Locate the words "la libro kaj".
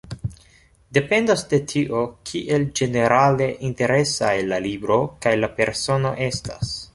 4.53-5.35